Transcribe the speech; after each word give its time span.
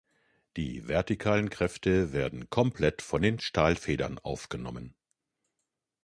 Die 0.57 0.87
vertikalen 0.87 1.51
Kräfte 1.51 2.11
werden 2.11 2.49
komplett 2.49 3.03
von 3.03 3.21
den 3.21 3.37
Stahlfedern 3.39 4.17
aufgenommen. 4.17 4.95